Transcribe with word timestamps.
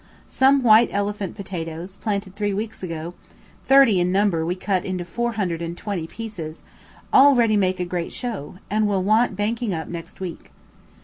Some 0.25 0.63
"white 0.63 0.89
elephants" 0.91 1.37
potatoes, 1.37 1.95
planted 1.95 2.35
three 2.35 2.55
weeks 2.55 2.81
ago 2.81 3.13
(thirty 3.65 3.99
in 3.99 4.11
number 4.11 4.43
we 4.43 4.55
cut 4.55 4.83
into 4.83 5.05
420 5.05 6.07
pieces) 6.07 6.63
already 7.13 7.55
make 7.55 7.79
a 7.79 7.85
great 7.85 8.11
show, 8.11 8.55
and 8.67 8.87
will 8.87 9.03
want 9.03 9.35
banking 9.35 9.75
up 9.75 9.87
next 9.87 10.19
week. 10.19 10.49